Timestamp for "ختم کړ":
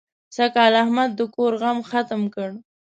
1.89-2.49